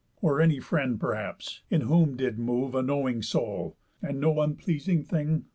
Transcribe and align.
Or 0.19 0.41
any 0.41 0.59
friend 0.59 0.99
perhaps, 0.99 1.61
in 1.69 1.81
whom 1.81 2.17
did 2.17 2.39
move 2.39 2.73
A 2.73 2.81
knowing 2.81 3.21
soul, 3.21 3.77
and 4.01 4.19
no 4.19 4.41
unpleasing 4.41 5.03
thing? 5.03 5.45